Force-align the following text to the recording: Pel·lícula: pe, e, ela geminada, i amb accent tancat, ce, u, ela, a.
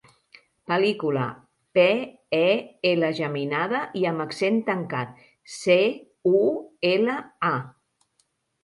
Pel·lícula: 0.69 1.25
pe, 1.79 1.83
e, 2.39 2.49
ela 2.93 3.11
geminada, 3.19 3.83
i 4.03 4.09
amb 4.13 4.27
accent 4.29 4.61
tancat, 4.71 5.13
ce, 5.59 5.79
u, 6.41 6.45
ela, 6.97 7.21
a. 7.55 7.55